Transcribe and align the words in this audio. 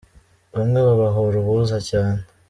bamwe 0.55 0.79
babahora 0.87 1.35
ubuza 1.41 1.77
cyane. 1.89 2.19